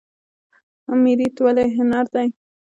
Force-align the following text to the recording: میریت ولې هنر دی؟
میریت 1.01 1.35
ولې 1.45 1.65
هنر 1.75 2.05
دی؟ 2.13 2.27